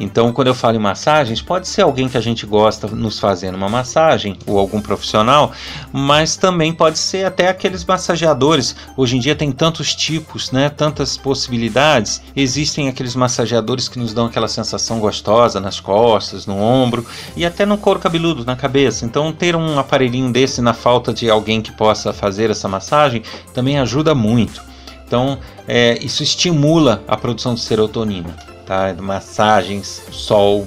Então, 0.00 0.32
quando 0.32 0.48
eu 0.48 0.54
falo 0.54 0.76
em 0.76 0.80
massagens, 0.80 1.40
pode 1.40 1.68
ser 1.68 1.82
alguém 1.82 2.08
que 2.08 2.16
a 2.16 2.20
gente 2.20 2.44
gosta 2.44 2.88
nos 2.88 3.18
fazendo 3.18 3.54
uma 3.54 3.68
massagem 3.68 4.36
ou 4.46 4.58
algum 4.58 4.80
profissional, 4.80 5.52
mas 5.92 6.36
também 6.36 6.72
pode 6.72 6.98
ser 6.98 7.24
até 7.24 7.48
aqueles 7.48 7.84
massageadores. 7.84 8.74
Hoje 8.96 9.16
em 9.16 9.20
dia 9.20 9.36
tem 9.36 9.52
tantos 9.52 9.94
tipos, 9.94 10.50
né? 10.50 10.68
Tantas 10.68 11.16
possibilidades. 11.16 12.22
Existem 12.34 12.88
aqueles 12.88 13.14
massageadores 13.14 13.88
que 13.88 13.98
nos 13.98 14.12
dão 14.12 14.26
aquela 14.26 14.48
sensação 14.48 14.98
gostosa 14.98 15.60
nas 15.60 15.78
costas, 15.78 16.46
no 16.46 16.56
ombro 16.60 17.06
e 17.36 17.44
até 17.44 17.64
no 17.64 17.78
couro 17.78 18.00
cabeludo, 18.00 18.44
na 18.44 18.56
cabeça. 18.56 19.04
Então, 19.04 19.32
ter 19.32 19.54
um 19.54 19.78
aparelhinho 19.78 20.32
desse 20.32 20.60
na 20.60 20.74
falta 20.74 21.12
de 21.12 21.30
alguém 21.30 21.62
que 21.62 21.72
possa 21.72 22.12
fazer 22.12 22.50
essa 22.50 22.68
massagem 22.68 23.22
também 23.52 23.78
ajuda 23.78 24.14
muito. 24.14 24.62
Então, 25.06 25.38
é, 25.68 25.98
isso 26.02 26.22
estimula 26.22 27.02
a 27.06 27.16
produção 27.16 27.54
de 27.54 27.60
serotonina 27.60 28.53
tá? 28.66 28.94
massagens, 28.98 30.02
sol, 30.10 30.66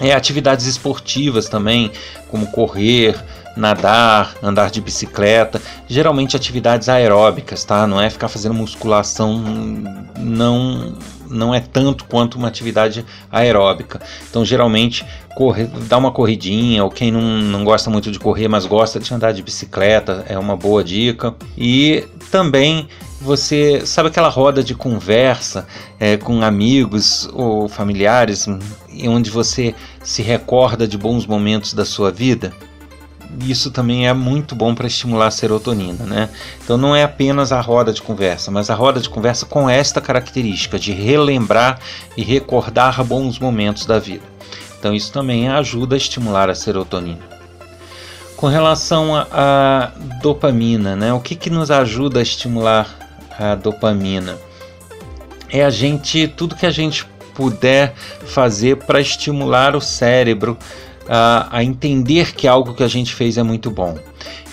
é, 0.00 0.12
atividades 0.12 0.66
esportivas 0.66 1.48
também, 1.48 1.90
como 2.28 2.46
correr, 2.48 3.16
nadar, 3.56 4.34
andar 4.42 4.70
de 4.70 4.80
bicicleta, 4.80 5.60
geralmente 5.86 6.36
atividades 6.36 6.88
aeróbicas, 6.88 7.64
tá? 7.64 7.86
Não 7.86 8.00
é 8.00 8.08
ficar 8.08 8.28
fazendo 8.28 8.54
musculação, 8.54 9.38
não 10.18 10.94
não 11.32 11.54
é 11.54 11.60
tanto 11.60 12.04
quanto 12.04 12.36
uma 12.36 12.48
atividade 12.48 13.04
aeróbica. 13.30 14.00
Então, 14.28 14.44
geralmente, 14.44 15.04
correr, 15.34 15.66
dar 15.88 15.96
uma 15.96 16.12
corridinha, 16.12 16.84
ou 16.84 16.90
quem 16.90 17.10
não, 17.10 17.22
não 17.22 17.64
gosta 17.64 17.88
muito 17.88 18.10
de 18.10 18.18
correr, 18.18 18.48
mas 18.48 18.66
gosta 18.66 19.00
de 19.00 19.12
andar 19.12 19.32
de 19.32 19.42
bicicleta, 19.42 20.24
é 20.28 20.38
uma 20.38 20.56
boa 20.56 20.84
dica. 20.84 21.34
E 21.56 22.04
também 22.32 22.88
você 23.20 23.84
sabe 23.84 24.08
aquela 24.08 24.30
roda 24.30 24.64
de 24.64 24.74
conversa 24.74 25.68
é, 26.00 26.16
com 26.16 26.42
amigos 26.42 27.28
ou 27.34 27.68
familiares, 27.68 28.48
onde 29.06 29.30
você 29.30 29.74
se 30.02 30.22
recorda 30.22 30.88
de 30.88 30.96
bons 30.96 31.26
momentos 31.26 31.74
da 31.74 31.84
sua 31.84 32.10
vida? 32.10 32.54
Isso 33.46 33.70
também 33.70 34.08
é 34.08 34.14
muito 34.14 34.54
bom 34.54 34.74
para 34.74 34.86
estimular 34.86 35.26
a 35.26 35.30
serotonina, 35.30 36.04
né? 36.04 36.30
Então 36.64 36.78
não 36.78 36.96
é 36.96 37.02
apenas 37.02 37.52
a 37.52 37.60
roda 37.60 37.92
de 37.92 38.00
conversa, 38.00 38.50
mas 38.50 38.70
a 38.70 38.74
roda 38.74 38.98
de 38.98 39.10
conversa 39.10 39.44
com 39.44 39.68
esta 39.68 40.00
característica 40.00 40.78
de 40.78 40.92
relembrar 40.92 41.78
e 42.16 42.22
recordar 42.22 43.04
bons 43.04 43.38
momentos 43.38 43.84
da 43.84 43.98
vida. 43.98 44.24
Então 44.78 44.94
isso 44.94 45.12
também 45.12 45.48
ajuda 45.48 45.96
a 45.96 45.98
estimular 45.98 46.48
a 46.48 46.54
serotonina. 46.54 47.31
Com 48.42 48.48
relação 48.48 49.14
à 49.14 49.92
dopamina, 50.20 50.96
né? 50.96 51.12
O 51.12 51.20
que, 51.20 51.36
que 51.36 51.48
nos 51.48 51.70
ajuda 51.70 52.18
a 52.18 52.22
estimular 52.24 52.88
a 53.38 53.54
dopamina. 53.54 54.36
É 55.48 55.64
a 55.64 55.70
gente, 55.70 56.26
tudo 56.26 56.56
que 56.56 56.66
a 56.66 56.70
gente 56.72 57.06
puder 57.34 57.94
fazer 58.26 58.78
para 58.78 59.00
estimular 59.00 59.76
o 59.76 59.80
cérebro 59.80 60.58
a, 61.08 61.56
a, 61.58 61.62
entender 61.62 62.34
que 62.34 62.48
algo 62.48 62.74
que 62.74 62.82
a 62.82 62.88
gente 62.88 63.14
fez 63.14 63.38
é 63.38 63.44
muito 63.44 63.70
bom. 63.70 63.96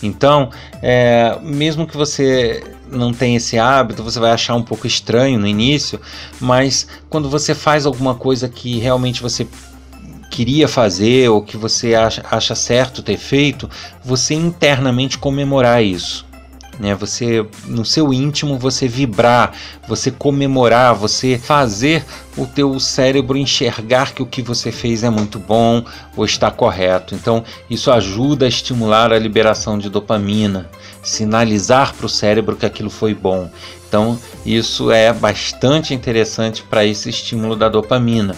Então, 0.03 0.51
é, 0.83 1.35
mesmo 1.41 1.87
que 1.87 1.97
você 1.97 2.63
não 2.91 3.11
tenha 3.11 3.37
esse 3.37 3.57
hábito, 3.57 4.03
você 4.03 4.19
vai 4.19 4.29
achar 4.29 4.53
um 4.53 4.61
pouco 4.61 4.85
estranho 4.85 5.39
no 5.39 5.47
início, 5.47 5.99
mas 6.39 6.87
quando 7.09 7.27
você 7.27 7.55
faz 7.55 7.87
alguma 7.87 8.13
coisa 8.13 8.47
que 8.47 8.77
realmente 8.77 9.19
você 9.19 9.47
queria 10.29 10.67
fazer 10.67 11.29
ou 11.29 11.41
que 11.41 11.57
você 11.57 11.95
acha, 11.95 12.23
acha 12.29 12.55
certo 12.55 13.01
ter 13.01 13.17
feito, 13.17 13.69
você 14.03 14.33
internamente 14.33 15.17
comemorar 15.17 15.83
isso 15.83 16.29
né? 16.79 16.95
Você 16.95 17.45
no 17.65 17.83
seu 17.83 18.13
íntimo 18.13 18.57
você 18.57 18.87
vibrar, 18.87 19.51
você 19.87 20.09
comemorar, 20.09 20.95
você 20.95 21.37
fazer 21.37 22.05
o 22.37 22.47
teu 22.47 22.79
cérebro 22.79 23.37
enxergar 23.37 24.13
que 24.13 24.23
o 24.23 24.25
que 24.25 24.41
você 24.41 24.71
fez 24.71 25.03
é 25.03 25.09
muito 25.09 25.37
bom 25.37 25.83
ou 26.15 26.23
está 26.23 26.49
correto. 26.49 27.13
Então, 27.13 27.43
isso 27.69 27.91
ajuda 27.91 28.45
a 28.45 28.49
estimular 28.49 29.11
a 29.11 29.19
liberação 29.19 29.77
de 29.77 29.89
dopamina, 29.89 30.69
sinalizar 31.03 31.93
para 31.93 32.05
o 32.05 32.09
cérebro 32.09 32.55
que 32.55 32.65
aquilo 32.65 32.89
foi 32.89 33.13
bom. 33.13 33.51
Então, 33.87 34.17
isso 34.45 34.91
é 34.91 35.11
bastante 35.11 35.93
interessante 35.93 36.63
para 36.63 36.85
esse 36.85 37.09
estímulo 37.09 37.55
da 37.55 37.67
dopamina. 37.67 38.35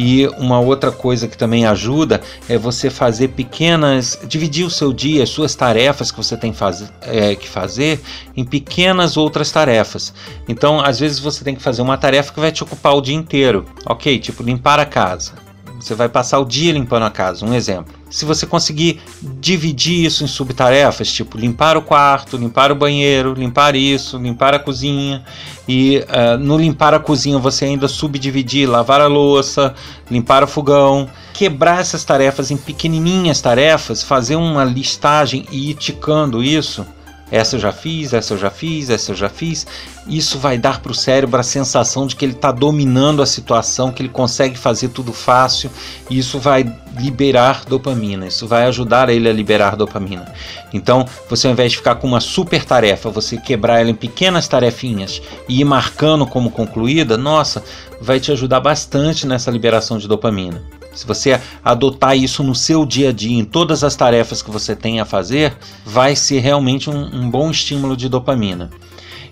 E 0.00 0.28
uma 0.38 0.60
outra 0.60 0.92
coisa 0.92 1.26
que 1.26 1.36
também 1.36 1.66
ajuda 1.66 2.20
é 2.48 2.56
você 2.56 2.88
fazer 2.88 3.30
pequenas, 3.30 4.16
dividir 4.28 4.64
o 4.64 4.70
seu 4.70 4.92
dia, 4.92 5.24
as 5.24 5.28
suas 5.28 5.56
tarefas 5.56 6.12
que 6.12 6.16
você 6.16 6.36
tem 6.36 6.52
faz, 6.52 6.88
é, 7.02 7.34
que 7.34 7.48
fazer 7.48 8.00
em 8.36 8.44
pequenas 8.44 9.16
outras 9.16 9.50
tarefas. 9.50 10.14
Então, 10.48 10.80
às 10.80 11.00
vezes 11.00 11.18
você 11.18 11.42
tem 11.42 11.56
que 11.56 11.60
fazer 11.60 11.82
uma 11.82 11.98
tarefa 11.98 12.32
que 12.32 12.38
vai 12.38 12.52
te 12.52 12.62
ocupar 12.62 12.94
o 12.94 13.00
dia 13.00 13.16
inteiro, 13.16 13.64
ok? 13.84 14.20
Tipo 14.20 14.44
limpar 14.44 14.78
a 14.78 14.86
casa. 14.86 15.32
Você 15.80 15.96
vai 15.96 16.08
passar 16.08 16.38
o 16.38 16.44
dia 16.44 16.72
limpando 16.72 17.04
a 17.04 17.10
casa, 17.10 17.44
um 17.44 17.52
exemplo. 17.52 17.97
Se 18.10 18.24
você 18.24 18.46
conseguir 18.46 19.00
dividir 19.22 20.06
isso 20.06 20.24
em 20.24 20.26
subtarefas, 20.26 21.12
tipo 21.12 21.36
limpar 21.36 21.76
o 21.76 21.82
quarto, 21.82 22.36
limpar 22.36 22.72
o 22.72 22.74
banheiro, 22.74 23.34
limpar 23.34 23.76
isso, 23.76 24.16
limpar 24.16 24.54
a 24.54 24.58
cozinha, 24.58 25.22
e 25.68 25.98
uh, 25.98 26.38
no 26.38 26.56
limpar 26.56 26.94
a 26.94 26.98
cozinha 26.98 27.38
você 27.38 27.66
ainda 27.66 27.86
subdividir, 27.86 28.68
lavar 28.68 29.00
a 29.02 29.06
louça, 29.06 29.74
limpar 30.10 30.42
o 30.42 30.46
fogão, 30.46 31.08
quebrar 31.34 31.80
essas 31.80 32.02
tarefas 32.02 32.50
em 32.50 32.56
pequenininhas 32.56 33.42
tarefas, 33.42 34.02
fazer 34.02 34.36
uma 34.36 34.64
listagem 34.64 35.46
e 35.52 35.70
ir 35.70 35.74
ticando 35.74 36.42
isso, 36.42 36.86
essa 37.30 37.56
eu 37.56 37.60
já 37.60 37.72
fiz, 37.72 38.12
essa 38.12 38.34
eu 38.34 38.38
já 38.38 38.50
fiz, 38.50 38.88
essa 38.88 39.12
eu 39.12 39.16
já 39.16 39.28
fiz. 39.28 39.66
Isso 40.06 40.38
vai 40.38 40.56
dar 40.56 40.80
para 40.80 40.92
o 40.92 40.94
cérebro 40.94 41.38
a 41.38 41.42
sensação 41.42 42.06
de 42.06 42.16
que 42.16 42.24
ele 42.24 42.32
está 42.32 42.50
dominando 42.50 43.20
a 43.20 43.26
situação, 43.26 43.92
que 43.92 44.02
ele 44.02 44.08
consegue 44.08 44.56
fazer 44.56 44.88
tudo 44.88 45.12
fácil. 45.12 45.70
E 46.08 46.18
isso 46.18 46.38
vai 46.38 46.64
liberar 46.98 47.64
dopamina. 47.66 48.26
Isso 48.26 48.46
vai 48.46 48.64
ajudar 48.64 49.10
ele 49.10 49.28
a 49.28 49.32
liberar 49.32 49.76
dopamina. 49.76 50.32
Então, 50.72 51.06
você 51.28 51.46
ao 51.46 51.52
invés 51.52 51.72
de 51.72 51.78
ficar 51.78 51.96
com 51.96 52.06
uma 52.06 52.20
super 52.20 52.64
tarefa, 52.64 53.10
você 53.10 53.36
quebrar 53.36 53.80
ela 53.80 53.90
em 53.90 53.94
pequenas 53.94 54.48
tarefinhas 54.48 55.20
e 55.48 55.60
ir 55.60 55.64
marcando 55.64 56.26
como 56.26 56.50
concluída, 56.50 57.18
nossa, 57.18 57.62
vai 58.00 58.18
te 58.18 58.32
ajudar 58.32 58.60
bastante 58.60 59.26
nessa 59.26 59.50
liberação 59.50 59.98
de 59.98 60.08
dopamina. 60.08 60.77
Se 60.98 61.06
você 61.06 61.40
adotar 61.64 62.16
isso 62.16 62.42
no 62.42 62.56
seu 62.56 62.84
dia 62.84 63.10
a 63.10 63.12
dia, 63.12 63.38
em 63.38 63.44
todas 63.44 63.84
as 63.84 63.94
tarefas 63.94 64.42
que 64.42 64.50
você 64.50 64.74
tem 64.74 64.98
a 64.98 65.04
fazer, 65.04 65.56
vai 65.86 66.16
ser 66.16 66.40
realmente 66.40 66.90
um, 66.90 67.20
um 67.20 67.30
bom 67.30 67.52
estímulo 67.52 67.96
de 67.96 68.08
dopamina. 68.08 68.68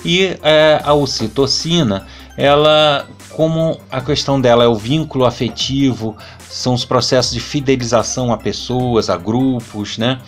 E 0.04 0.38
é, 0.44 0.80
a 0.84 0.94
ocitocina, 0.94 2.06
ela, 2.36 3.08
como 3.30 3.80
a 3.90 4.00
questão 4.00 4.40
dela 4.40 4.62
é 4.62 4.68
o 4.68 4.76
vínculo 4.76 5.24
afetivo, 5.24 6.16
são 6.48 6.72
os 6.72 6.84
processos 6.84 7.32
de 7.32 7.40
fidelização 7.40 8.32
a 8.32 8.36
pessoas, 8.36 9.10
a 9.10 9.16
grupos, 9.16 9.98
né? 9.98 10.20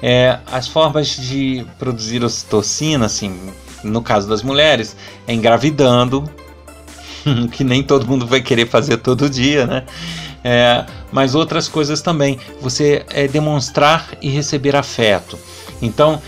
É, 0.00 0.38
as 0.46 0.68
formas 0.68 1.08
de 1.08 1.66
produzir 1.76 2.22
ocitocina, 2.22 3.06
assim, 3.06 3.36
no 3.82 4.00
caso 4.00 4.28
das 4.28 4.44
mulheres, 4.44 4.96
é 5.26 5.34
engravidando, 5.34 6.22
que 7.50 7.64
nem 7.64 7.82
todo 7.82 8.06
mundo 8.06 8.28
vai 8.28 8.40
querer 8.40 8.68
fazer 8.68 8.98
todo 8.98 9.28
dia, 9.28 9.66
né? 9.66 9.84
É, 10.44 10.84
mas 11.10 11.34
outras 11.34 11.66
coisas 11.66 12.02
também. 12.02 12.38
Você 12.60 13.04
é, 13.08 13.26
demonstrar 13.26 14.10
e 14.20 14.28
receber 14.28 14.76
afeto. 14.76 15.38
Então, 15.80 16.20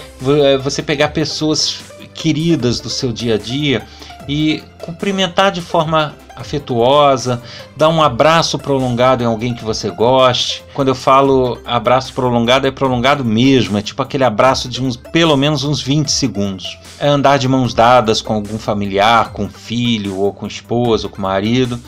é, 0.42 0.56
você 0.56 0.82
pegar 0.82 1.08
pessoas 1.08 1.80
queridas 2.14 2.80
do 2.80 2.88
seu 2.88 3.12
dia 3.12 3.34
a 3.34 3.38
dia 3.38 3.86
e 4.26 4.62
cumprimentar 4.80 5.52
de 5.52 5.60
forma 5.60 6.14
afetuosa, 6.34 7.42
dar 7.76 7.88
um 7.88 8.02
abraço 8.02 8.58
prolongado 8.58 9.22
em 9.22 9.26
alguém 9.26 9.54
que 9.54 9.64
você 9.64 9.90
goste. 9.90 10.62
Quando 10.74 10.88
eu 10.88 10.94
falo 10.94 11.58
abraço 11.64 12.12
prolongado, 12.12 12.66
é 12.66 12.70
prolongado 12.70 13.24
mesmo, 13.24 13.78
é 13.78 13.82
tipo 13.82 14.02
aquele 14.02 14.24
abraço 14.24 14.68
de 14.68 14.82
uns 14.82 14.96
pelo 14.96 15.36
menos 15.36 15.64
uns 15.64 15.80
20 15.80 16.10
segundos. 16.10 16.78
É 16.98 17.08
andar 17.08 17.38
de 17.38 17.48
mãos 17.48 17.72
dadas 17.72 18.20
com 18.20 18.34
algum 18.34 18.58
familiar, 18.58 19.32
com 19.32 19.48
filho, 19.48 20.18
ou 20.18 20.32
com 20.32 20.46
esposa, 20.46 21.06
ou 21.06 21.10
com 21.10 21.22
marido. 21.22 21.80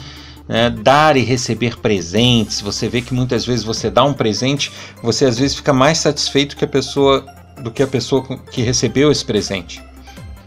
Né? 0.49 0.71
dar 0.71 1.17
e 1.17 1.23
receber 1.23 1.79
presentes. 1.79 2.61
Você 2.63 2.89
vê 2.89 3.03
que 3.03 3.13
muitas 3.13 3.45
vezes 3.45 3.65
você 3.65 3.91
dá 3.91 4.03
um 4.03 4.15
presente, 4.15 4.73
você 5.03 5.27
às 5.27 5.39
vezes 5.39 5.57
fica 5.57 5.75
mais 5.75 5.99
satisfeito 5.99 6.57
que 6.57 6.65
a 6.65 6.69
pessoa 6.69 7.25
do 7.61 7.71
que 7.71 7.83
a 7.83 7.87
pessoa 7.87 8.25
que 8.51 8.63
recebeu 8.63 9.11
esse 9.11 9.25
presente. 9.25 9.83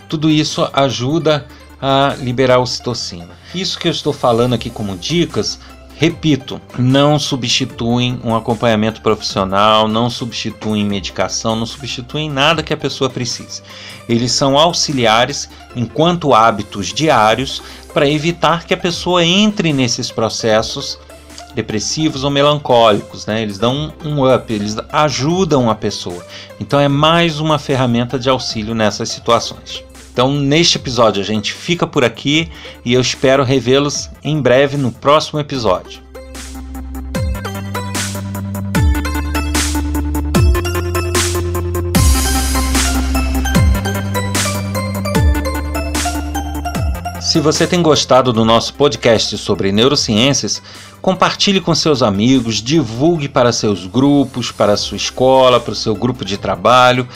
Tudo 0.10 0.30
isso 0.30 0.68
ajuda 0.74 1.46
a 1.82 2.16
liberar 2.20 2.60
ocitocina. 2.60 3.30
Isso 3.54 3.80
que 3.80 3.88
eu 3.88 3.92
estou 3.92 4.14
falando 4.14 4.54
aqui 4.54 4.70
como 4.70 4.96
dicas, 4.96 5.60
repito, 6.02 6.60
não 6.80 7.20
substituem 7.20 8.20
um 8.24 8.36
acompanhamento 8.36 9.02
profissional, 9.02 9.88
não 9.88 10.10
substituem 10.10 10.84
medicação, 10.84 11.56
não 11.56 11.68
substituem 11.68 12.28
nada 12.28 12.64
que 12.64 12.74
a 12.74 12.78
pessoa 12.78 13.08
precise. 13.08 13.62
Eles 14.10 14.32
são 14.32 14.58
auxiliares 14.58 15.48
enquanto 15.76 16.34
hábitos 16.34 16.88
diários 16.88 17.62
para 17.94 18.10
evitar 18.10 18.66
que 18.66 18.74
a 18.74 18.78
pessoa 18.78 19.24
entre 19.24 19.72
nesses 19.72 20.10
processos 20.10 20.98
depressivos 21.54 22.24
ou 22.24 22.32
melancólicos, 22.32 23.28
né? 23.28 23.44
Eles 23.44 23.60
dão 23.60 23.94
um 24.04 24.28
up, 24.34 24.52
eles 24.52 24.78
ajudam 24.92 25.70
a 25.70 25.76
pessoa. 25.76 26.26
Então 26.60 26.80
é 26.80 26.88
mais 26.88 27.40
uma 27.40 27.60
ferramenta 27.60 28.18
de 28.18 28.28
auxílio 28.28 28.74
nessas 28.74 29.10
situações. 29.10 29.84
Então, 30.12 30.34
neste 30.34 30.78
episódio, 30.78 31.22
a 31.22 31.26
gente 31.26 31.54
fica 31.54 31.88
por 31.88 32.04
aqui 32.04 32.50
e 32.84 32.94
eu 32.94 33.00
espero 33.00 33.44
revê-los 33.44 34.10
em 34.22 34.42
breve 34.42 34.76
no 34.76 34.92
próximo 34.92 35.40
episódio. 35.40 36.02
Se 47.22 47.40
você 47.40 47.66
tem 47.66 47.82
gostado 47.82 48.34
do 48.34 48.44
nosso 48.44 48.74
podcast 48.74 49.38
sobre 49.38 49.72
neurociências, 49.72 50.62
compartilhe 51.02 51.62
com 51.62 51.74
seus 51.74 52.04
amigos, 52.04 52.56
divulgue 52.56 53.30
para 53.30 53.54
seus 53.54 53.88
grupos, 53.88 54.52
para 54.52 54.76
sua 54.76 54.98
escola, 54.98 55.58
para 55.58 55.72
o 55.72 55.76
seu 55.76 55.96
grupo 55.96 56.26
de 56.26 56.36
trabalho 56.36 57.08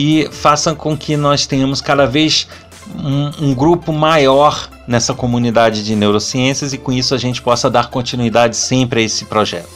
e 0.00 0.28
façam 0.30 0.76
com 0.76 0.96
que 0.96 1.16
nós 1.16 1.44
tenhamos 1.44 1.80
cada 1.80 2.06
vez 2.06 2.46
um, 2.94 3.46
um, 3.46 3.52
grupo 3.52 3.92
maior 3.92 4.70
nessa 4.86 5.12
comunidade 5.12 5.84
de 5.84 5.96
neurociências 5.96 6.72
e 6.72 6.78
com 6.78 6.92
isso 6.92 7.16
a 7.16 7.18
gente 7.18 7.42
possa 7.42 7.68
dar 7.68 7.90
continuidade 7.90 8.56
sempre 8.56 9.00
a 9.00 9.02
esse 9.02 9.24
projeto. 9.24 9.68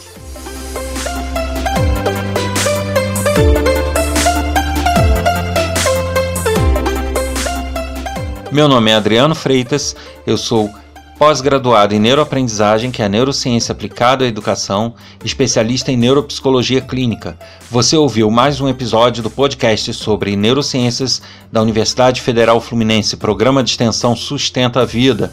Meu 8.52 8.68
nome 8.68 8.92
é 8.92 8.94
Adriano 8.94 9.34
Freitas, 9.34 9.96
eu 10.24 10.38
sou 10.38 10.72
pós-graduado 11.18 11.94
em 11.94 11.98
neuroaprendizagem, 11.98 12.90
que 12.90 13.02
é 13.02 13.04
a 13.04 13.08
neurociência 13.08 13.72
aplicada 13.72 14.24
à 14.24 14.28
educação, 14.28 14.94
especialista 15.24 15.92
em 15.92 15.96
neuropsicologia 15.96 16.80
clínica. 16.80 17.38
Você 17.70 17.96
ouviu 17.96 18.30
mais 18.30 18.60
um 18.60 18.68
episódio 18.68 19.22
do 19.22 19.30
podcast 19.30 19.92
sobre 19.94 20.36
neurociências 20.36 21.22
da 21.50 21.62
Universidade 21.62 22.20
Federal 22.20 22.60
Fluminense, 22.60 23.16
programa 23.16 23.62
de 23.62 23.70
extensão 23.70 24.16
Sustenta 24.16 24.80
a 24.80 24.84
Vida. 24.84 25.32